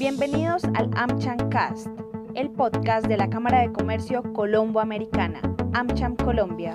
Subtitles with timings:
[0.00, 1.86] Bienvenidos al AmCham Cast,
[2.34, 5.42] el podcast de la Cámara de Comercio Colombo-Americana,
[5.74, 6.74] AmCham Colombia.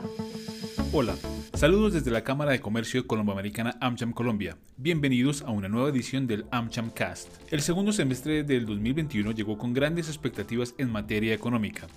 [0.93, 1.15] Hola,
[1.55, 4.59] saludos desde la Cámara de Comercio Colombo-Americana AmCham Colombia.
[4.77, 7.29] Bienvenidos a una nueva edición del AmCham Cast.
[7.51, 11.87] El segundo semestre del 2021 llegó con grandes expectativas en materia económica.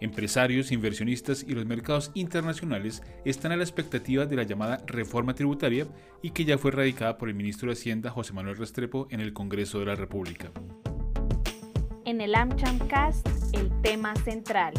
[0.00, 5.86] Empresarios, inversionistas y los mercados internacionales están a la expectativa de la llamada reforma tributaria
[6.22, 9.34] y que ya fue radicada por el ministro de Hacienda José Manuel Restrepo en el
[9.34, 10.50] Congreso de la República.
[12.06, 14.72] En el AmCham Cast, el tema central.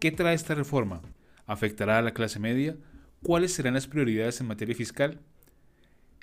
[0.00, 1.00] ¿Qué trae esta reforma?
[1.46, 2.76] ¿Afectará a la clase media?
[3.22, 5.20] ¿Cuáles serán las prioridades en materia fiscal?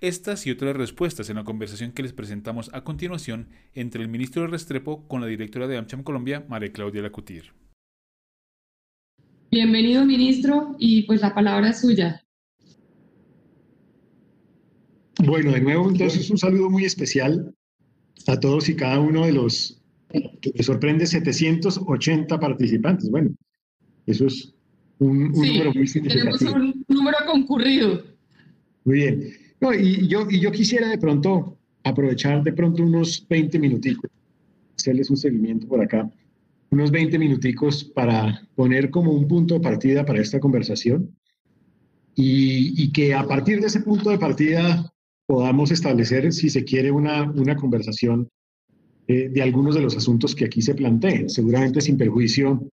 [0.01, 4.41] Estas y otras respuestas en la conversación que les presentamos a continuación entre el ministro
[4.41, 7.53] de Restrepo con la directora de AmCham Colombia, María Claudia Lacutir.
[9.51, 12.21] Bienvenido, ministro, y pues la palabra es suya.
[15.23, 17.55] Bueno, de nuevo, entonces un saludo muy especial
[18.27, 19.81] a todos y cada uno de los
[20.41, 23.09] que me sorprende 780 participantes.
[23.09, 23.33] Bueno,
[24.07, 24.53] eso es
[24.99, 26.37] un, número muy significativo.
[26.37, 28.03] Tenemos un número concurrido.
[28.83, 34.09] Muy bien y, yo, y yo quisiera de pronto aprovechar de pronto unos 20 minuticos,
[34.75, 36.09] hacerles un seguimiento por acá,
[36.71, 41.15] unos 20 minuticos para poner como un punto de partida para esta conversación
[42.15, 44.91] y, y que a partir de ese punto de partida
[45.25, 48.29] podamos establecer, si se quiere, una, una conversación
[49.07, 52.67] eh, de algunos de los asuntos que aquí se planteen, seguramente sin perjuicio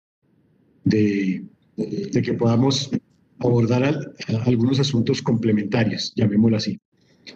[0.83, 1.43] de,
[1.75, 2.91] de que podamos
[3.39, 4.13] abordar
[4.45, 6.79] algunos asuntos complementarios, llamémoslo así.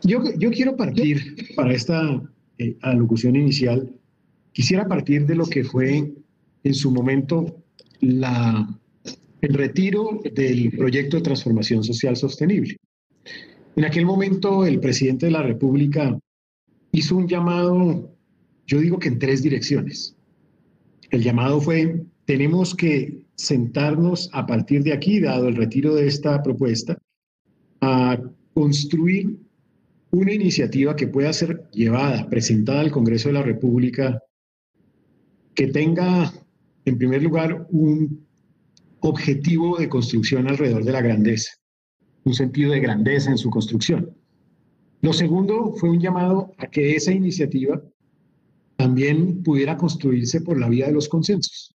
[0.03, 2.21] Yo, yo quiero partir, para esta
[2.57, 3.89] eh, alocución inicial,
[4.51, 6.13] quisiera partir de lo que fue
[6.63, 7.63] en su momento
[7.99, 8.79] la,
[9.41, 12.77] el retiro del proyecto de transformación social sostenible.
[13.75, 16.17] En aquel momento el presidente de la República
[16.91, 18.15] hizo un llamado,
[18.67, 20.15] yo digo que en tres direcciones.
[21.09, 26.41] El llamado fue, tenemos que sentarnos a partir de aquí, dado el retiro de esta
[26.43, 26.97] propuesta,
[27.81, 28.19] a
[28.53, 29.37] construir
[30.11, 34.21] una iniciativa que pueda ser llevada, presentada al Congreso de la República,
[35.55, 36.31] que tenga,
[36.85, 38.25] en primer lugar, un
[38.99, 41.51] objetivo de construcción alrededor de la grandeza,
[42.23, 44.15] un sentido de grandeza en su construcción.
[45.01, 47.81] Lo segundo fue un llamado a que esa iniciativa
[48.77, 51.72] también pudiera construirse por la vía de los consensos.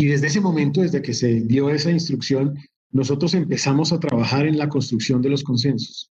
[0.00, 2.56] Y desde ese momento, desde que se dio esa instrucción,
[2.90, 6.10] nosotros empezamos a trabajar en la construcción de los consensos.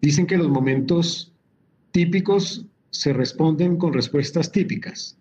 [0.00, 1.32] Dicen que los momentos
[1.92, 5.16] típicos se responden con respuestas típicas.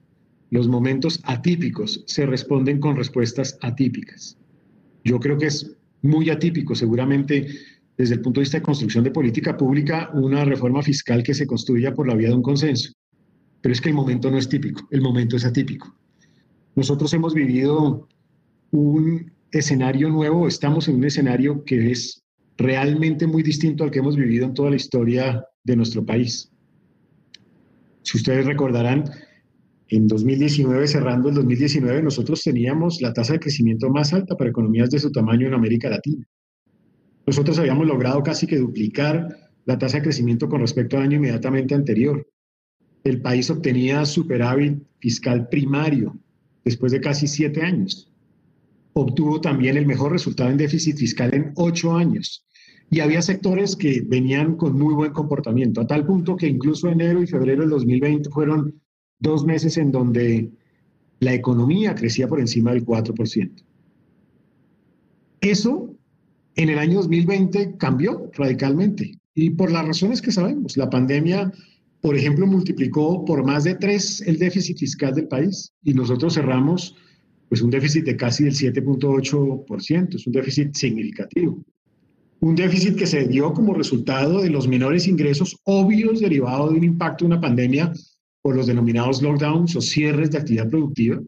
[0.50, 4.40] Los momentos atípicos se responden con respuestas atípicas.
[5.04, 5.72] Yo creo que es
[6.02, 7.46] muy atípico, seguramente
[7.96, 11.46] desde el punto de vista de construcción de política pública, una reforma fiscal que se
[11.46, 12.92] construya por la vía de un consenso.
[13.62, 16.01] Pero es que el momento no es típico, el momento es atípico.
[16.76, 18.08] Nosotros hemos vivido
[18.72, 22.24] un escenario nuevo, estamos en un escenario que es
[22.58, 26.50] realmente muy distinto al que hemos vivido en toda la historia de nuestro país.
[28.04, 29.04] Si ustedes recordarán,
[29.90, 34.90] en 2019, cerrando el 2019, nosotros teníamos la tasa de crecimiento más alta para economías
[34.90, 36.26] de su tamaño en América Latina.
[37.28, 39.28] Nosotros habíamos logrado casi que duplicar
[39.66, 42.26] la tasa de crecimiento con respecto al año inmediatamente anterior.
[43.04, 46.18] El país obtenía superávit fiscal primario
[46.64, 48.12] después de casi siete años.
[48.94, 52.46] Obtuvo también el mejor resultado en déficit fiscal en ocho años.
[52.90, 57.24] Y había sectores que venían con muy buen comportamiento, a tal punto que incluso enero
[57.24, 58.82] y febrero del 2020 fueron
[59.20, 60.52] dos meses en donde
[61.20, 63.64] la economía crecía por encima del 4%.
[65.40, 65.96] Eso
[66.56, 70.76] en el año 2020 cambió radicalmente y por las razones que sabemos.
[70.76, 71.52] La pandemia
[72.02, 76.96] por ejemplo, multiplicó por más de tres el déficit fiscal del país y nosotros cerramos
[77.48, 81.64] pues un déficit de casi del 7.8%, es un déficit significativo.
[82.40, 86.84] Un déficit que se dio como resultado de los menores ingresos obvios derivados de un
[86.86, 87.94] impacto de una pandemia
[88.42, 91.22] por los denominados lockdowns o cierres de actividad productiva.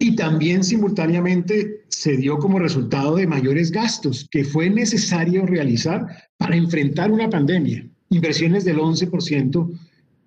[0.00, 6.04] Y también simultáneamente se dio como resultado de mayores gastos que fue necesario realizar
[6.36, 9.70] para enfrentar una pandemia inversiones del 11%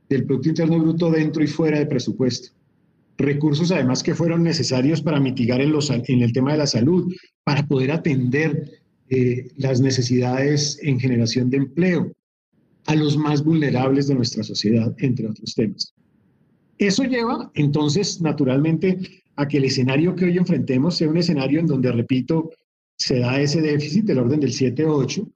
[0.09, 2.49] del Producto Interno Bruto dentro y fuera de presupuesto.
[3.17, 5.71] Recursos además que fueron necesarios para mitigar en,
[6.21, 8.71] el tema de la salud, para poder atender
[9.09, 12.11] eh, las necesidades en generación de empleo
[12.87, 15.93] a los más vulnerables de nuestra sociedad, entre otros temas.
[16.77, 18.99] Eso lleva entonces naturalmente
[19.37, 22.51] a que el escenario que hoy enfrentemos sea un escenario en donde, repito,
[22.97, 25.29] se da ese déficit del orden del 7-8,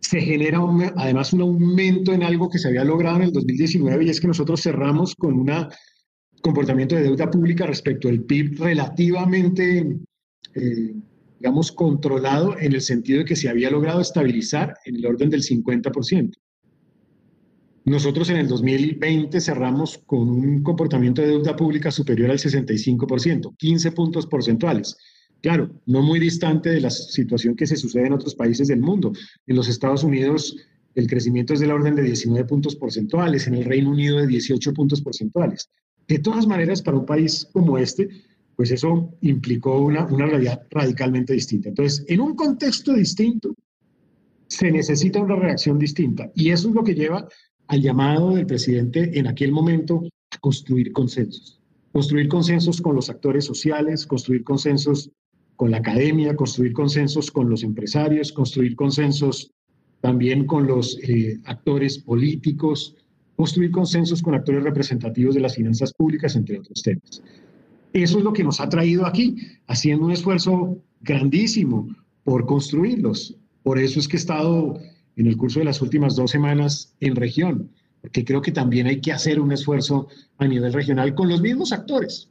[0.00, 0.60] se genera
[0.96, 4.28] además un aumento en algo que se había logrado en el 2019 y es que
[4.28, 5.50] nosotros cerramos con un
[6.40, 9.98] comportamiento de deuda pública respecto al PIB relativamente,
[10.54, 10.94] eh,
[11.38, 15.42] digamos, controlado en el sentido de que se había logrado estabilizar en el orden del
[15.42, 16.32] 50%.
[17.84, 23.92] Nosotros en el 2020 cerramos con un comportamiento de deuda pública superior al 65%, 15
[23.92, 24.96] puntos porcentuales.
[25.40, 29.12] Claro, no muy distante de la situación que se sucede en otros países del mundo.
[29.46, 30.56] En los Estados Unidos
[30.94, 34.72] el crecimiento es del orden de 19 puntos porcentuales, en el Reino Unido de 18
[34.72, 35.70] puntos porcentuales.
[36.08, 38.08] De todas maneras, para un país como este,
[38.56, 41.68] pues eso implicó una, una realidad radicalmente distinta.
[41.68, 43.54] Entonces, en un contexto distinto,
[44.48, 46.32] se necesita una reacción distinta.
[46.34, 47.28] Y eso es lo que lleva
[47.68, 50.02] al llamado del presidente en aquel momento
[50.32, 51.60] a construir consensos.
[51.92, 55.12] Construir consensos con los actores sociales, construir consensos
[55.58, 59.50] con la academia, construir consensos con los empresarios, construir consensos
[60.00, 62.94] también con los eh, actores políticos,
[63.34, 67.22] construir consensos con actores representativos de las finanzas públicas, entre otros temas.
[67.92, 69.34] Eso es lo que nos ha traído aquí,
[69.66, 71.88] haciendo un esfuerzo grandísimo
[72.22, 73.36] por construirlos.
[73.64, 74.78] Por eso es que he estado
[75.16, 77.68] en el curso de las últimas dos semanas en región,
[78.00, 80.06] porque creo que también hay que hacer un esfuerzo
[80.36, 82.30] a nivel regional con los mismos actores,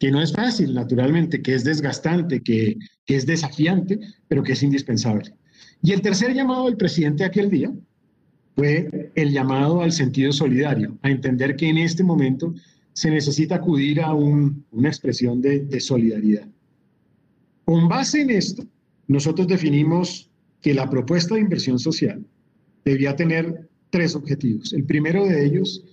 [0.00, 5.34] que no es fácil, naturalmente, que es desgastante, que, es desafiante, pero que es indispensable.
[5.82, 7.70] Y el tercer llamado del presidente aquel día
[8.56, 12.54] fue el llamado al sentido solidario, a entender que en este momento
[12.94, 16.48] se necesita acudir a una expresión de, de solidaridad.
[17.66, 18.64] Con base en esto,
[19.06, 20.30] nosotros definimos
[20.62, 22.24] que la propuesta de inversión social
[22.86, 24.72] debía tener tres objetivos.
[24.72, 25.84] El primero de ellos,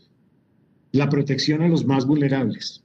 [0.93, 2.83] la protección a los más vulnerables.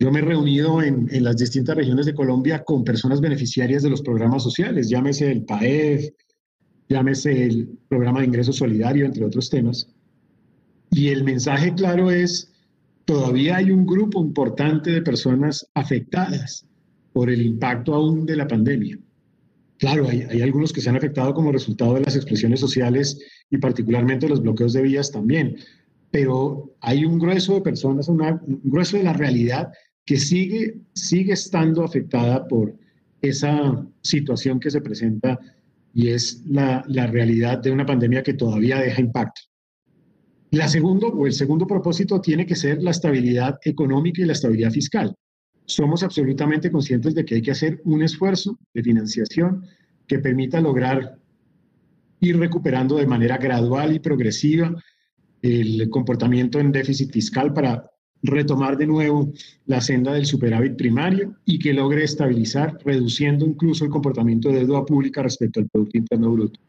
[0.00, 4.00] Yo me he reunido en, las distintas regiones de Colombia con personas beneficiarias de los
[4.00, 6.10] programas sociales, llámese el PAEF,
[6.88, 9.88] llámese el programa de ingreso solidario, entre otros temas.
[10.90, 12.52] Y el mensaje claro es,
[13.04, 16.64] todavía hay un grupo importante de personas afectadas
[17.12, 18.96] por el impacto aún de la pandemia.
[19.78, 23.18] Claro, hay, hay, algunos que se han afectado como resultado de las expresiones sociales
[23.50, 25.56] y particularmente los bloqueos de vías también,
[26.10, 29.70] pero hay un grueso de personas, un grueso de la realidad
[30.08, 32.74] que sigue, sigue estando afectada por
[33.20, 35.38] esa situación que se presenta
[35.92, 39.42] y es la, la realidad de una pandemia que todavía deja impacto.
[40.52, 44.70] La segundo, o el segundo propósito tiene que ser la estabilidad económica y la estabilidad
[44.70, 45.14] fiscal.
[45.66, 49.66] Somos absolutamente conscientes de que hay que hacer un esfuerzo de financiación
[50.06, 51.18] que permita lograr
[52.20, 54.74] ir recuperando de manera gradual y progresiva
[55.42, 57.90] el comportamiento en déficit fiscal para
[58.22, 59.32] retomar de nuevo
[59.66, 64.84] la senda del superávit primario y que logre estabilizar, reduciendo incluso el comportamiento de deuda
[64.84, 66.60] pública respecto al Producto Interno Bruto.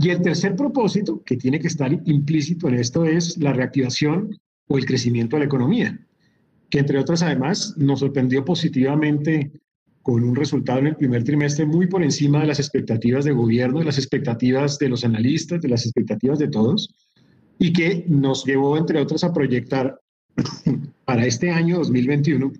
[0.00, 4.36] Y el tercer propósito, que tiene que estar implícito en esto, es la reactivación
[4.66, 6.00] o el crecimiento de la economía,
[6.70, 9.52] que entre otras además nos sorprendió positivamente
[10.02, 13.78] con un resultado en el primer trimestre muy por encima de las expectativas de gobierno,
[13.78, 16.94] de las expectativas de los analistas, de las expectativas de todos,
[17.58, 19.98] y que nos llevó, entre otras, a proyectar
[21.04, 22.52] para este año 2021,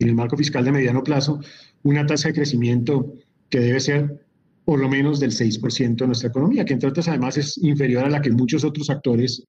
[0.00, 1.40] en el marco fiscal de mediano plazo,
[1.82, 3.12] una tasa de crecimiento
[3.48, 4.26] que debe ser
[4.64, 8.10] por lo menos del 6% de nuestra economía, que entre otras además es inferior a
[8.10, 9.42] la que muchos otros actores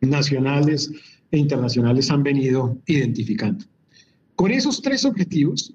[0.00, 0.90] nacionales
[1.30, 3.64] e internacionales han venido identificando.
[4.34, 5.72] Con esos tres objetivos,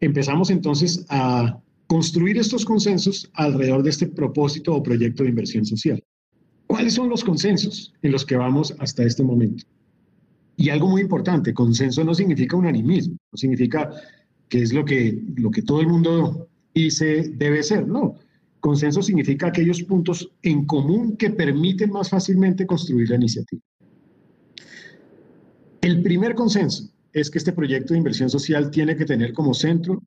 [0.00, 6.02] empezamos entonces a construir estos consensos alrededor de este propósito o proyecto de inversión social.
[6.66, 9.64] ¿Cuáles son los consensos en los que vamos hasta este momento?
[10.56, 13.90] Y algo muy importante, consenso no significa unanimismo, no significa
[14.48, 18.16] que es lo que, lo que todo el mundo dice debe ser, no.
[18.60, 23.62] Consenso significa aquellos puntos en común que permiten más fácilmente construir la iniciativa.
[25.80, 30.02] El primer consenso es que este proyecto de inversión social tiene que tener como centro,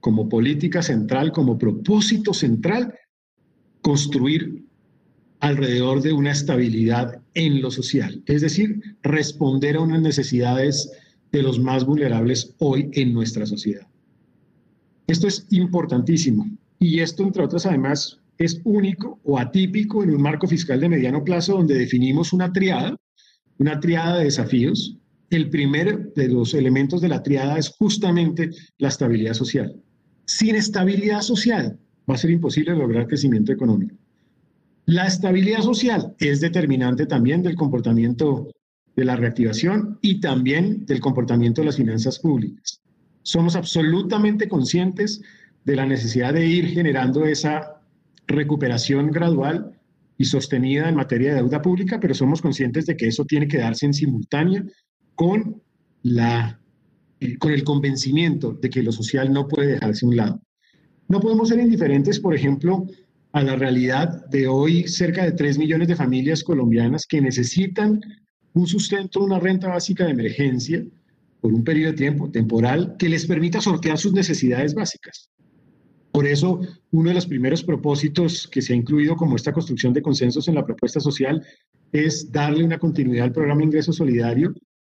[0.00, 2.94] como política central, como propósito central,
[3.80, 4.64] construir
[5.42, 10.88] alrededor de una estabilidad en lo social, es decir, responder a unas necesidades
[11.32, 13.88] de los más vulnerables hoy en nuestra sociedad.
[15.08, 20.46] Esto es importantísimo y esto, entre otras, además, es único o atípico en un marco
[20.46, 22.96] fiscal de mediano plazo donde definimos una triada,
[23.58, 24.96] una triada de desafíos.
[25.28, 29.74] El primer de los elementos de la triada es justamente la estabilidad social.
[30.24, 33.96] Sin estabilidad social va a ser imposible lograr crecimiento económico.
[34.86, 38.48] La estabilidad social es determinante también del comportamiento
[38.96, 42.80] de la reactivación y también del comportamiento de las finanzas públicas.
[43.22, 45.22] Somos absolutamente conscientes
[45.64, 47.80] de la necesidad de ir generando esa
[48.26, 49.78] recuperación gradual
[50.18, 53.58] y sostenida en materia de deuda pública, pero somos conscientes de que eso tiene que
[53.58, 54.64] darse en simultánea
[55.14, 55.62] con,
[56.02, 56.60] la,
[57.20, 60.42] eh, con el convencimiento de que lo social no puede dejarse a un lado.
[61.08, 62.86] No podemos ser indiferentes, por ejemplo,
[63.32, 68.00] a la realidad de hoy cerca de 3 millones de familias colombianas que necesitan
[68.52, 70.84] un sustento, una renta básica de emergencia
[71.40, 75.30] por un periodo de tiempo temporal que les permita sortear sus necesidades básicas.
[76.12, 76.60] Por eso,
[76.90, 80.54] uno de los primeros propósitos que se ha incluido como esta construcción de consensos en
[80.54, 81.42] la propuesta social
[81.90, 84.52] es darle una continuidad al programa Ingreso Solidario,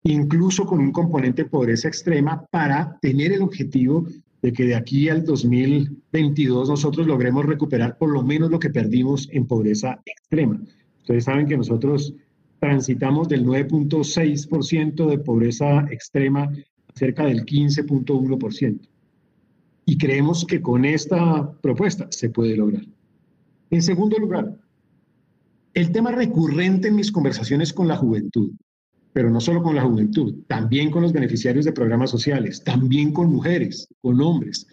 [0.04, 4.08] incluso con un componente pobreza extrema, para tener el objetivo
[4.44, 9.30] de que de aquí al 2022 nosotros logremos recuperar por lo menos lo que perdimos
[9.32, 10.62] en pobreza extrema.
[11.00, 12.14] Ustedes saben que nosotros
[12.60, 18.80] transitamos del 9.6% de pobreza extrema a cerca del 15.1%.
[19.86, 22.86] Y creemos que con esta propuesta se puede lograr.
[23.70, 24.58] En segundo lugar,
[25.74, 28.52] el tema recurrente en mis conversaciones con la juventud,
[29.14, 33.32] pero no solo con la juventud, también con los beneficiarios de programas sociales, también con
[33.32, 34.68] mujeres, con hombres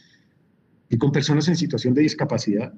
[0.88, 2.72] y con personas en situación de discapacidad,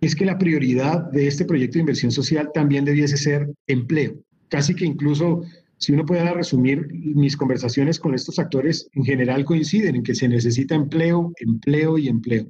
[0.00, 4.16] es que la prioridad de este proyecto de inversión social también debiese ser empleo.
[4.48, 5.42] Casi que incluso
[5.82, 10.28] si uno puede resumir, mis conversaciones con estos actores en general coinciden en que se
[10.28, 12.46] necesita empleo, empleo y empleo.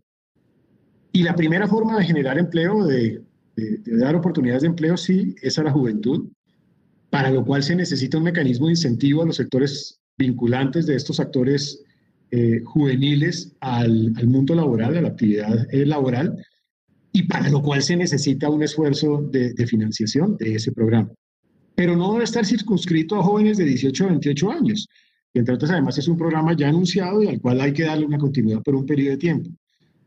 [1.13, 3.23] Y la primera forma de generar empleo, de,
[3.87, 6.29] dar oportunidades de empleo, sí, es a la juventud,
[7.13, 11.21] para lo cual se necesita un mecanismo de incentivo a los sectores vinculantes de estos
[11.21, 11.85] actores
[12.31, 16.43] eh, juveniles al, mundo laboral, a la actividad eh, laboral,
[17.13, 21.13] y para lo cual se necesita un esfuerzo de financiación de ese programa
[21.75, 24.89] pero no debe estar circunscrito a jóvenes de 18 a 28 años.
[25.35, 28.07] Y entre otras, además, es un programa ya anunciado y al cual hay que darle
[28.07, 29.51] una continuidad por un periodo de tiempo.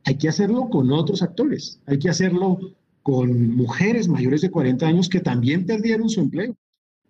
[0.03, 2.59] Hay que hacerlo con otros actores, hay que hacerlo
[3.01, 6.55] con mujeres mayores de 40 años que también perdieron su empleo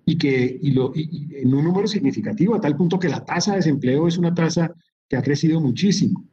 [0.06, 4.18] y que en un número significativo, a tal punto que la tasa de desempleo es
[4.18, 4.74] una tasa
[5.10, 6.24] que ha crecido muchísimo,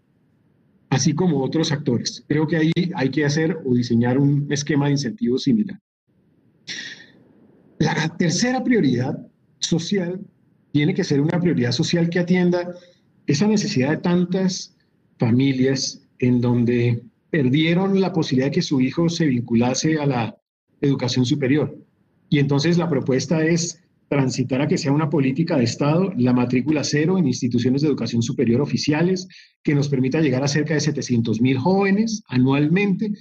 [0.91, 2.25] así como otros actores.
[2.29, 5.79] Creo que ahí hay que hacer o diseñar un esquema de incentivos similar.
[7.79, 9.27] La tercera prioridad
[9.59, 10.21] social
[10.71, 12.75] tiene que ser una prioridad social que atienda
[13.27, 14.77] esa necesidad de tantas
[15.19, 20.37] familias en donde perdieron la posibilidad de que su hijo se vinculase a la
[20.81, 21.77] educación superior.
[22.33, 26.83] Y entonces la propuesta es transitar a que sea una política de Estado, la matrícula
[26.83, 29.29] cero en instituciones de educación superior oficiales,
[29.63, 33.13] que nos permita llegar a cerca de 700 mil jóvenes anualmente,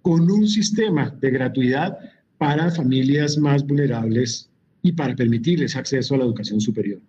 [0.00, 1.98] con un sistema de gratuidad
[2.38, 4.48] para familias más vulnerables
[4.80, 7.02] y para permitirles acceso a la educación superior.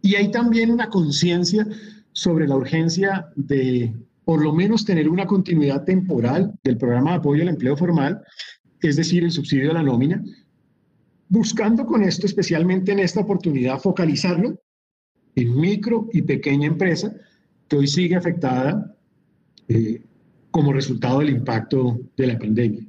[0.00, 1.66] Y hay también una conciencia
[2.12, 3.92] sobre la urgencia de
[4.24, 8.22] por lo menos tener una continuidad temporal del programa de apoyo al empleo formal,
[8.80, 10.22] es decir, el subsidio de la nómina,
[11.28, 14.60] buscando con esto, especialmente en esta oportunidad, focalizarlo
[15.34, 17.14] en micro y pequeña empresa
[17.68, 18.96] que hoy sigue afectada
[19.68, 20.02] eh,
[20.50, 22.86] como resultado del impacto de la pandemia.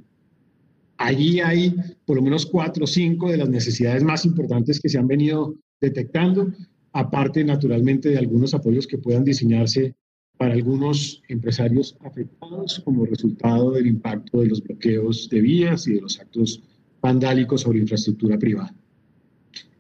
[0.98, 1.76] Allí hay
[2.06, 5.56] por lo menos cuatro o cinco de las necesidades más importantes que se han venido
[5.80, 6.52] detectando,
[6.94, 9.96] aparte naturalmente de algunos apoyos que puedan diseñarse
[10.38, 16.02] para algunos empresarios afectados como resultado del impacto de los bloqueos de vías y de
[16.02, 16.64] los actos
[17.02, 18.74] vandálicos sobre infraestructura privada.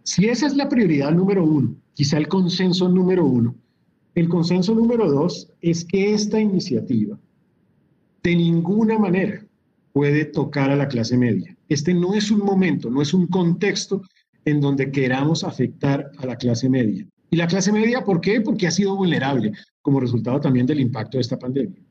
[0.03, 3.55] Si esa es la prioridad número uno, quizá el consenso número uno,
[4.15, 7.19] el consenso número dos es que esta iniciativa
[8.23, 9.45] de ninguna manera
[9.93, 11.55] puede tocar a la clase media.
[11.69, 14.01] Este no es un momento, no es un contexto
[14.45, 17.05] en donde queramos afectar a la clase media.
[17.29, 18.41] ¿Y la clase media por qué?
[18.41, 21.81] Porque ha sido vulnerable como resultado también del impacto de esta pandemia.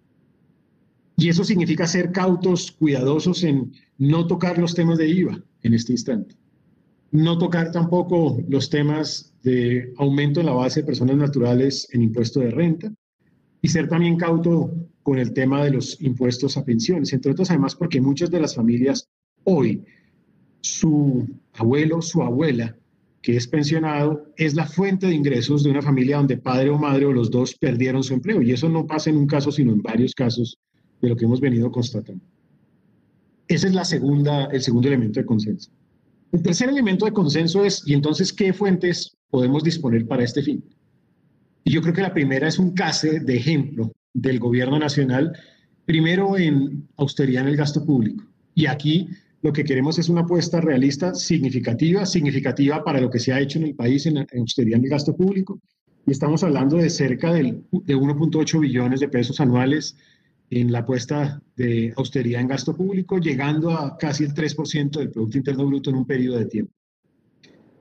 [1.17, 5.93] Y eso significa ser cautos, cuidadosos en no tocar los temas de IVA en este
[5.93, 6.37] instante.
[7.11, 12.41] No tocar tampoco los temas de aumento en la base de personas naturales en impuesto
[12.41, 12.93] de renta
[13.63, 14.71] y ser también cauto
[15.03, 18.55] con el tema de los impuestos a pensiones, entre otros además porque muchas de las
[18.55, 19.09] familias
[19.45, 19.85] hoy,
[20.61, 22.77] su abuelo, su abuela,
[23.23, 27.07] que es pensionado, es la fuente de ingresos de una familia donde padre o madre
[27.07, 28.43] o los dos perdieron su empleo.
[28.43, 30.59] Y eso no pasa en un caso, sino en varios casos
[31.01, 32.25] de lo que hemos venido constatando.
[33.49, 35.71] Ese es la segunda, el segundo elemento de consenso.
[36.33, 40.65] El tercer elemento de consenso es, ¿y entonces qué fuentes podemos disponer para este fin?
[41.65, 45.33] Y yo creo que la primera es un case de ejemplo del gobierno nacional,
[45.85, 48.25] primero en austeridad en el gasto público.
[48.55, 49.09] Y aquí
[49.43, 53.59] lo que queremos es una apuesta realista, significativa, significativa para lo que se ha hecho
[53.59, 55.61] en el país en, austeridad en el gasto público.
[56.07, 59.97] Y estamos hablando de cerca del, de 1.8 billones de pesos anuales
[60.51, 65.39] en la apuesta de austeridad en gasto público, llegando a casi el 3% del Producto
[65.39, 66.73] Interno Bruto en un periodo de tiempo.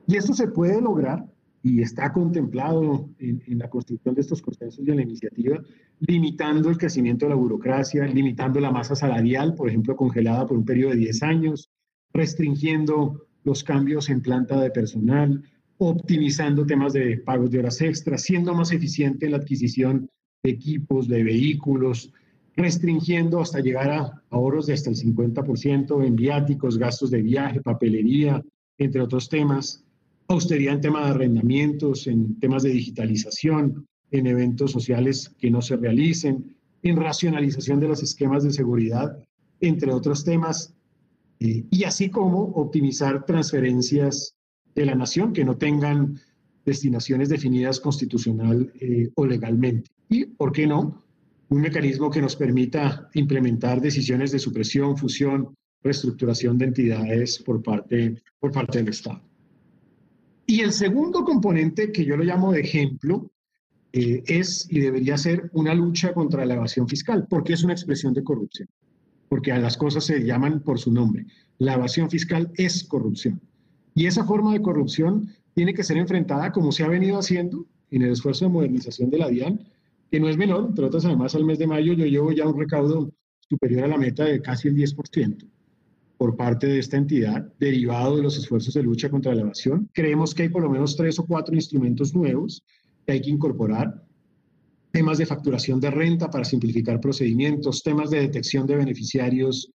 [0.06, 1.24] Y esto se puede lograr
[1.62, 5.60] y está contemplado en, en, la construcción de estos consensos y en la iniciativa,
[6.00, 10.64] limitando el crecimiento de la burocracia, limitando la masa salarial, por ejemplo, congelada por un
[10.64, 11.70] periodo de 10 años,
[12.12, 15.42] restringiendo los cambios en planta de personal,
[15.78, 20.08] optimizando temas de pagos de horas extras, siendo más eficiente la adquisición
[20.42, 22.12] de equipos, de vehículos,
[22.56, 28.42] restringiendo hasta llegar a ahorros de hasta el 50% en viáticos, gastos de viaje, papelería,
[28.78, 29.84] entre otros temas,
[30.28, 35.76] austeridad en temas de arrendamientos, en temas de digitalización, en eventos sociales que no se
[35.76, 39.18] realicen, en racionalización de los esquemas de seguridad,
[39.60, 40.74] entre otros temas,
[41.40, 44.34] eh, y así como optimizar transferencias
[44.74, 46.18] de la nación que no tengan
[46.64, 49.90] destinaciones definidas constitucional eh, o legalmente.
[50.08, 51.05] Y, ¿por qué no?
[51.48, 58.22] Un mecanismo que nos permita implementar decisiones de supresión, fusión, reestructuración de entidades por parte,
[58.40, 59.22] por parte del Estado.
[60.46, 63.30] Y el segundo componente que yo lo llamo de ejemplo
[63.92, 68.14] eh, es y debería ser una lucha contra la evasión fiscal, porque es una expresión
[68.14, 68.68] de corrupción,
[69.28, 71.26] porque a las cosas se llaman por su nombre.
[71.58, 73.40] La evasión fiscal es corrupción.
[73.94, 78.02] Y esa forma de corrupción tiene que ser enfrentada como se ha venido haciendo en
[78.02, 79.66] el esfuerzo de modernización de la DIAN,
[80.10, 82.58] que no es menor, entre otras además al mes de mayo yo llevo ya un
[82.58, 83.12] recaudo
[83.48, 85.48] superior a la meta de casi el 10%
[86.16, 89.90] por parte de esta entidad, derivado de los esfuerzos de lucha contra la evasión.
[89.92, 92.64] Creemos que hay por lo menos tres o cuatro instrumentos nuevos
[93.04, 94.02] que hay que incorporar.
[94.90, 99.70] Temas de facturación de renta para simplificar procedimientos, temas de detección de beneficiarios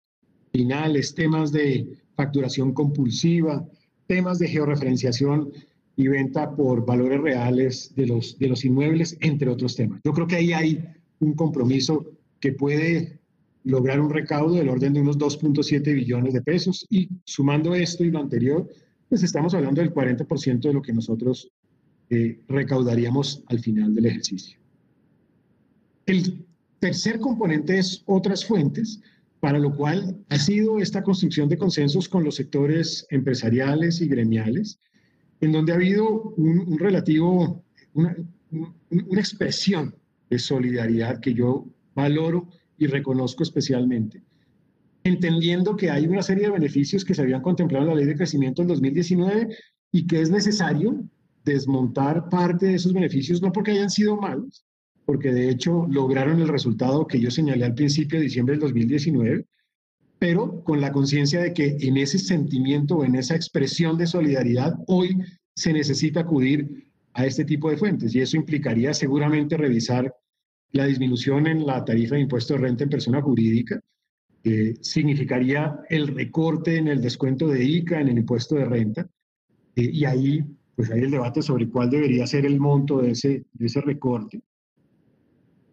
[0.53, 3.67] finales, temas de facturación compulsiva,
[4.07, 5.51] temas de georreferenciación
[5.99, 10.01] y venta por valores reales de los, de los inmuebles, entre otros temas.
[10.05, 10.85] Yo creo que ahí hay
[11.19, 13.19] un compromiso que puede
[13.65, 18.13] lograr un recaudo del orden de unos 2.7 billones de pesos y sumando esto y
[18.13, 18.69] lo anterior,
[19.09, 21.51] pues estamos hablando del 40% de lo que nosotros
[22.11, 24.57] eh, recaudaríamos al final del ejercicio.
[26.07, 26.47] El
[26.79, 29.01] tercer componente es otras fuentes,
[29.41, 34.79] para lo cual ha sido esta construcción de consensos con los sectores empresariales y gremiales,
[35.41, 37.63] en donde ha habido un, relativo,
[37.95, 38.17] una,
[39.13, 39.95] expresión
[40.31, 42.49] de solidaridad que yo valoro
[42.79, 44.23] y reconozco especialmente,
[45.05, 48.17] entendiendo que hay una serie de beneficios que se habían contemplado en la ley de
[48.17, 49.49] crecimiento en 2019
[49.93, 51.03] y que es necesario
[51.45, 54.65] desmontar parte de esos beneficios, no porque hayan sido malos,
[55.05, 59.47] porque de hecho lograron el resultado que yo señalé al principio de diciembre del 2019,
[60.19, 64.75] pero con la conciencia de que en ese sentimiento o en esa expresión de solidaridad
[64.87, 65.17] hoy
[65.55, 70.15] se necesita acudir a este tipo de fuentes y eso implicaría seguramente revisar
[70.73, 73.81] la disminución en la tarifa de impuesto de renta en persona jurídica
[74.45, 79.09] eh, significaría el recorte en el descuento de ICA en el impuesto de renta.
[79.75, 80.45] Eh, y ahí,
[80.77, 84.41] pues hay el debate sobre cuál debería ser el monto de ese, de ese recorte.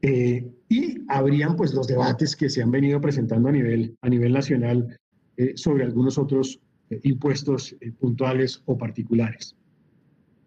[0.01, 4.33] Eh, y habrían pues los debates que se han venido presentando a nivel, a nivel
[4.33, 4.97] nacional
[5.55, 6.59] sobre algunos otros
[7.03, 9.55] impuestos puntuales o particulares.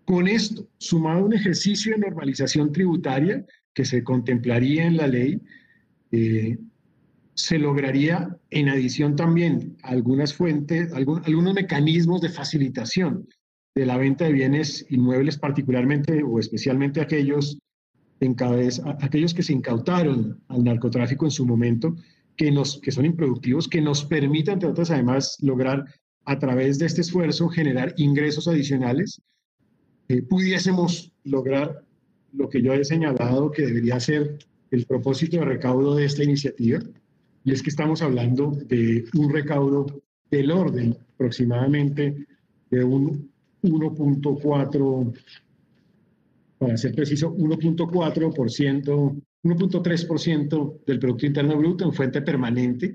[0.08, 5.38] Con esto, sumado a un ejercicio de normalización tributaria que se contemplaría en la ley,
[6.12, 6.56] eh,
[7.34, 13.28] se lograría en adición también algunas fuentes, algunos mecanismos de facilitación
[13.74, 17.58] de la venta de bienes inmuebles, particularmente o especialmente aquellos,
[18.20, 21.94] en cabeza, aquellos que se incautaron al narcotráfico en su momento,
[22.36, 25.84] que, nos, que son improductivos, que nos permitan, entre otras, además, lograr
[26.24, 29.20] a través de este esfuerzo generar ingresos adicionales,
[30.08, 31.84] eh, pudiésemos lograr
[32.32, 34.38] lo que yo he señalado que debería ser
[34.70, 36.80] el propósito de recaudo de esta iniciativa,
[37.44, 39.86] y es que estamos hablando de un recaudo
[40.30, 42.26] del orden aproximadamente
[42.70, 43.30] de un
[43.62, 45.14] 1.4,
[46.58, 52.92] para ser preciso, 1.4%, 1.3% del Producto Interno Bruto en fuente permanente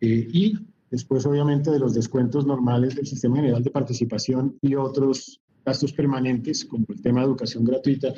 [0.00, 0.54] eh, y
[0.90, 6.64] después obviamente de los descuentos normales del Sistema General de Participación y otros gastos permanentes
[6.64, 8.14] como el tema de educación gratuita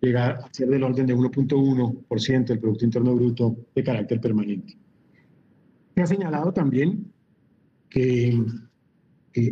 [0.00, 4.76] llegar a ser del orden de 1.1% del Producto Interno Bruto de carácter permanente.
[5.94, 7.12] Se ha señalado también
[7.88, 8.40] que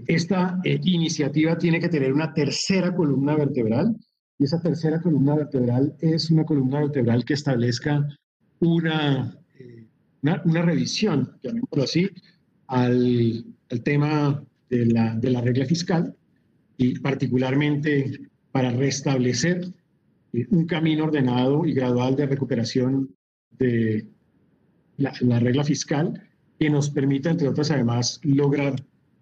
[0.06, 3.96] esta eh, iniciativa tiene que tener una tercera columna vertebral
[4.38, 8.06] y esa tercera columna vertebral es una columna vertebral que establezca
[8.60, 9.86] una, eh,
[10.22, 12.08] una, revisión, llamémoslo así,
[12.66, 16.14] al, al tema de la, de la regla fiscal
[16.76, 19.72] y particularmente para restablecer
[20.50, 23.14] un camino ordenado y gradual de recuperación
[23.58, 24.06] de
[24.98, 26.22] la, la regla fiscal
[26.58, 28.76] que nos permita, entre otras, además, lograr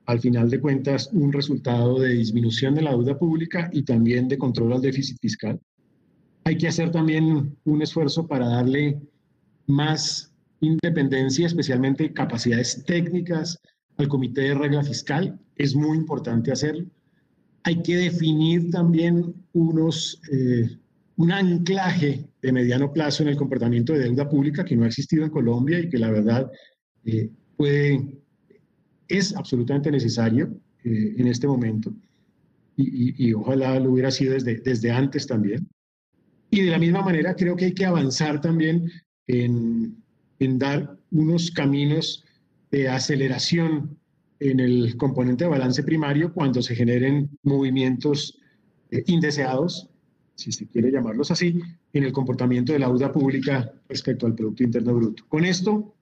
[0.06, 4.38] al final de cuentas un resultado de disminución de la deuda pública y también de
[4.38, 5.60] control al déficit fiscal.
[6.44, 9.00] Hay que hacer también un esfuerzo para darle
[9.66, 13.58] más independencia, especialmente capacidades técnicas
[13.96, 15.38] al Comité de Regla Fiscal.
[15.56, 16.86] Es muy importante hacerlo.
[17.62, 20.76] Hay que definir también unos, eh,
[21.16, 25.24] un anclaje de mediano plazo en el comportamiento de deuda pública que no ha existido
[25.24, 26.50] en Colombia y que la verdad
[27.06, 28.18] eh, puede,
[29.08, 31.92] es absolutamente necesario eh, en este momento.
[32.76, 35.68] Y, y, ojalá lo hubiera sido desde, desde antes también.
[36.50, 38.90] Y de la misma manera creo que hay que avanzar también
[39.28, 39.96] en,
[40.40, 42.24] en dar unos caminos
[42.70, 43.96] de aceleración
[44.40, 48.38] en el componente de balance primario cuando se generen movimientos
[48.90, 49.88] eh, indeseados,
[50.34, 51.60] si se quiere llamarlos así,
[51.92, 55.24] en el comportamiento de la deuda pública respecto al Producto Interno Bruto.
[55.28, 55.94] Con esto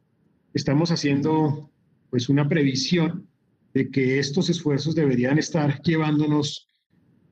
[0.54, 1.70] estamos haciendo
[2.12, 3.26] pues una previsión
[3.72, 6.68] de que estos esfuerzos deberían estar llevándonos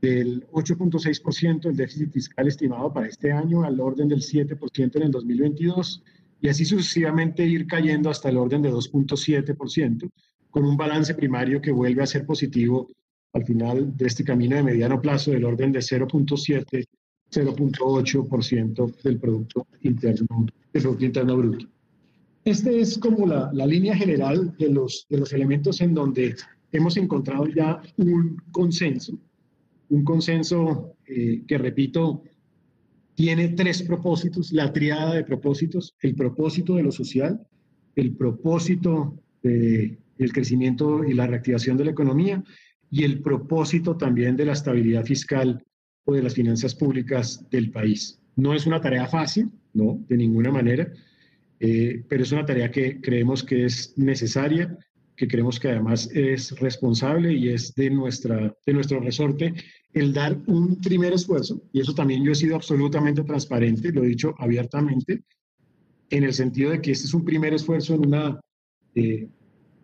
[0.01, 5.11] del 8.6% del déficit fiscal estimado para este año al orden del 7% en el
[5.11, 6.03] 2022
[6.40, 10.11] y así sucesivamente ir cayendo hasta el orden de 2.7%,
[10.49, 12.88] con un balance primario que vuelve a ser positivo
[13.35, 16.87] al final de este camino de mediano plazo del orden de 0.7,
[17.31, 21.66] 0.8% del Producto Interno, del Producto Interno Bruto.
[22.44, 26.35] Este es como la, línea general de los, de los elementos en donde
[26.72, 29.18] hemos encontrado ya un consenso,
[29.90, 32.22] un consenso eh, que, repito,
[33.14, 37.46] tiene tres propósitos, la triada de propósitos, el propósito de lo social,
[37.94, 42.42] el propósito del crecimiento y la reactivación de la economía
[42.90, 45.62] y el propósito también de la estabilidad fiscal
[46.05, 48.18] o de las finanzas públicas del país.
[48.37, 50.90] No es una tarea fácil, no, de ninguna manera,
[51.61, 54.77] eh, pero es una tarea que creemos que es necesaria,
[55.14, 59.55] que creemos que además es responsable y es de, nuestra, de nuestro resorte
[59.92, 64.09] el dar un primer esfuerzo, y eso también yo he sido absolutamente transparente, lo he
[64.09, 65.23] dicho abiertamente,
[66.09, 68.40] en el sentido de que este es un primer esfuerzo en una
[68.94, 69.29] eh,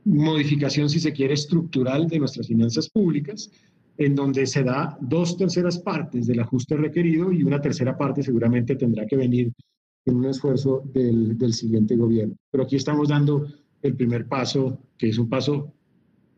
[0.04, 3.50] modificación, si se quiere, estructural de nuestras finanzas públicas,
[3.98, 8.76] en donde se da dos terceras partes del ajuste requerido y una tercera parte seguramente
[8.76, 9.52] tendrá que venir
[10.06, 12.34] en un esfuerzo del, del siguiente gobierno.
[12.50, 13.46] Pero aquí estamos dando
[13.82, 15.74] el primer paso, que es un paso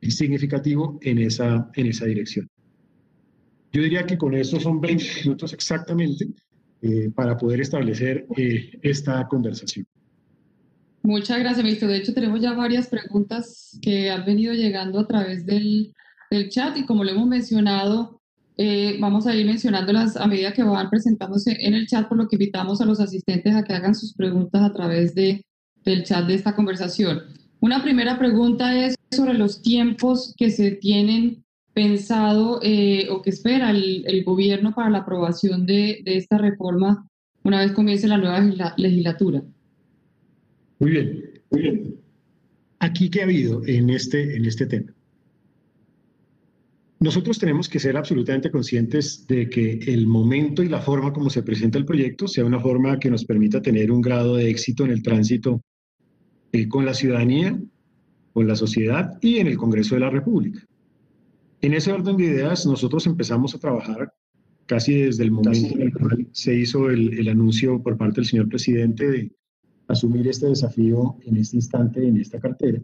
[0.02, 2.48] significativo en esa, en esa dirección.
[3.72, 6.26] Yo diría que con esto son 20 minutos exactamente
[6.80, 9.86] eh, para poder establecer eh, esta conversación.
[11.02, 11.88] Muchas gracias, ministro.
[11.88, 15.92] De hecho, tenemos ya varias preguntas que han venido llegando a través del,
[16.30, 18.17] del chat y como lo hemos mencionado,
[18.60, 22.26] eh, vamos a ir mencionándolas a medida que van presentándose en el chat, por lo
[22.26, 25.44] que invitamos a los asistentes a que hagan sus preguntas a través de,
[25.84, 27.22] del chat de esta conversación.
[27.60, 33.70] Una primera pregunta es sobre los tiempos que se tienen pensado eh, o que espera
[33.70, 37.08] el, el, gobierno para la aprobación de, de, esta reforma
[37.44, 38.40] una vez comience la nueva
[38.76, 39.42] legislatura?
[40.80, 41.94] Muy bien, muy bien.
[42.80, 44.92] Aquí qué ha habido en este, en este tema.
[47.00, 51.44] Nosotros tenemos que ser absolutamente conscientes de que el momento y la forma como se
[51.44, 54.90] presenta el proyecto sea una forma que nos permita tener un grado de éxito en
[54.90, 55.62] el tránsito
[56.50, 57.56] eh, con la ciudadanía,
[58.32, 60.60] con la sociedad y en el Congreso de la República.
[61.60, 64.12] En ese orden de ideas, nosotros empezamos a trabajar
[64.66, 68.26] casi desde el momento en el cual se hizo el, el, anuncio por parte del
[68.26, 69.32] señor presidente de
[69.86, 72.80] asumir este desafío en este instante, en esta cartera,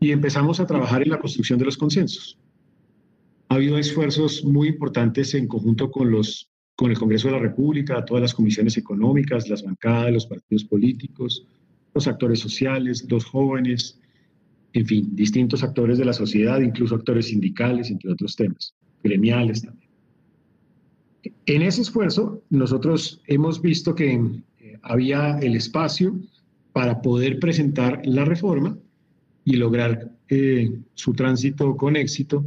[0.00, 2.38] y empezamos a trabajar en la construcción de los consensos.
[3.52, 8.02] Ha habido esfuerzos muy importantes en conjunto con, los, con el Congreso de la República,
[8.02, 11.46] todas las comisiones económicas, las bancadas, los partidos políticos,
[11.92, 14.00] los actores sociales, los jóvenes,
[14.72, 19.90] en fin, distintos actores de la sociedad, incluso actores sindicales, entre otros temas, gremiales también.
[21.44, 26.18] En ese esfuerzo, nosotros hemos visto que eh, había el espacio
[26.72, 28.78] para poder presentar la reforma
[29.44, 32.46] y lograr eh, su tránsito con éxito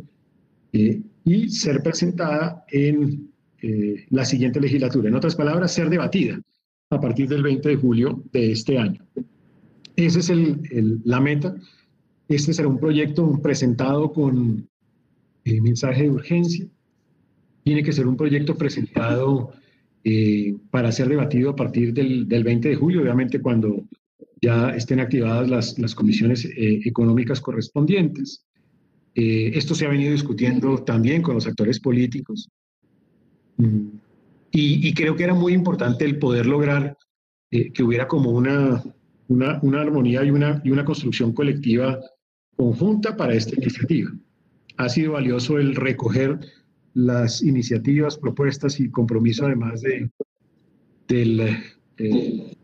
[0.75, 5.09] eh, y ser presentada en eh, la siguiente legislatura.
[5.09, 6.39] En otras palabras, ser debatida
[6.89, 9.03] a partir del 20 de julio de este año.
[9.95, 11.55] Esa es el, el, la meta
[12.27, 14.67] este será un proyecto presentado con
[15.43, 16.67] eh, mensaje de urgencia.
[17.63, 19.51] Tiene que ser un proyecto presentado
[20.03, 23.87] eh, para ser debatido a partir del, del, 20 de julio, obviamente cuando
[24.41, 28.45] ya estén activadas las, las comisiones eh, económicas correspondientes.
[29.15, 32.49] Eh, esto se ha venido discutiendo también con los actores políticos.
[33.57, 33.87] Mm.
[34.57, 36.97] Y, creo que era muy importante el poder lograr
[37.51, 38.81] eh, que hubiera como una
[39.27, 41.99] una, armonía y una, y una construcción colectiva
[42.55, 44.11] conjunta para esta iniciativa.
[44.77, 46.39] Ha sido valioso el recoger
[46.93, 50.09] las iniciativas, propuestas y compromiso además de,
[51.09, 52.55] eh,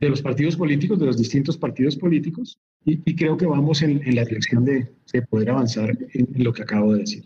[0.00, 4.14] de los partidos políticos, de los distintos partidos políticos, y, creo que vamos en, en
[4.14, 7.24] la dirección de, de, poder avanzar en, lo que acabo de decir.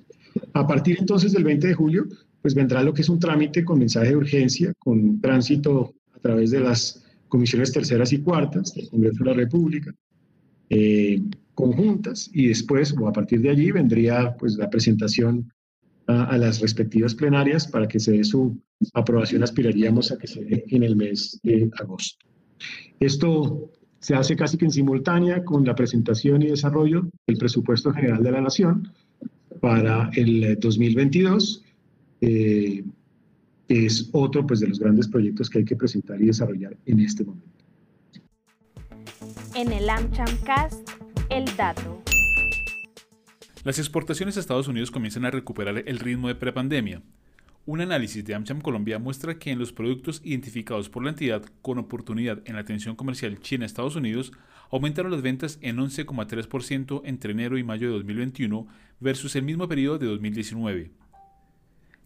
[0.54, 2.06] A partir entonces del 20 de julio,
[2.40, 6.50] pues vendrá lo que es un trámite con mensaje de urgencia, con tránsito a través
[6.50, 9.94] de las comisiones terceras y cuartas del Congreso de la República,
[10.68, 11.20] eh,
[11.54, 15.52] conjuntas, y después, o a partir de allí, vendría pues la presentación
[16.06, 18.58] a, a las respectivas plenarias para que se dé su
[18.94, 19.42] aprobación.
[19.42, 22.26] Aspiraríamos a que se dé en el mes de agosto.
[22.98, 23.70] Esto
[24.02, 28.32] se hace casi que en simultánea con la presentación y desarrollo del presupuesto general de
[28.32, 28.92] la Nación
[29.60, 31.64] para el 2022,
[32.20, 32.84] eh,
[33.68, 36.98] que es otro pues, de los grandes proyectos que hay que presentar y desarrollar en
[36.98, 37.46] este momento.
[39.54, 40.90] En el AmChamcast,
[41.30, 42.02] el dato.
[43.62, 47.02] Las exportaciones a Estados Unidos comienzan a recuperar el ritmo de prepandemia.
[47.64, 51.78] Un análisis de AmCham Colombia muestra que en los productos identificados por la entidad con
[51.78, 54.32] oportunidad en la atención comercial China-Estados Unidos
[54.72, 58.66] aumentaron las ventas en 11,3% entre enero y mayo de 2021
[58.98, 60.90] versus el mismo periodo de 2019.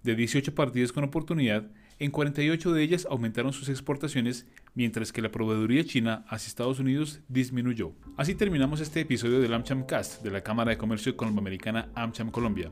[0.03, 5.33] De 18 partidas con oportunidad, en 48 de ellas aumentaron sus exportaciones, mientras que la
[5.33, 7.95] proveeduría china hacia Estados Unidos disminuyó.
[8.19, 12.71] Así terminamos este episodio del AmCham Cast de la Cámara de Comercio Colomboamericana AmCham Colombia.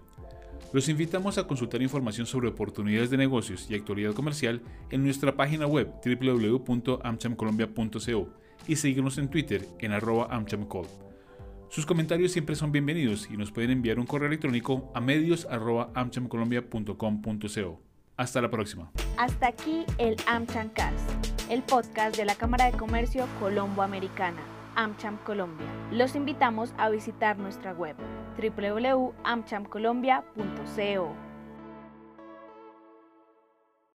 [0.74, 4.60] Los invitamos a consultar información sobre oportunidades de negocios y actualidad comercial
[4.90, 8.28] en nuestra página web www.amchamcolombia.co
[8.66, 10.88] y seguirnos en Twitter en arroba amchamcol.
[11.68, 17.80] Sus comentarios siempre son bienvenidos y nos pueden enviar un correo electrónico a medios.amchamcolombia.com.co.
[18.16, 18.90] Hasta la próxima.
[19.16, 21.08] Hasta aquí el AmChamcast,
[21.50, 24.53] el podcast de la Cámara de Comercio Colombo Americana.
[24.76, 25.66] AmCham Colombia.
[25.90, 27.96] Los invitamos a visitar nuestra web
[28.36, 31.33] www.amchamcolombia.co.